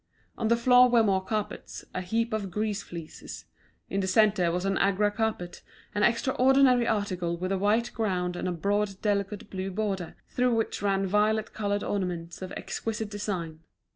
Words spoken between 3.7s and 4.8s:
in the centre was an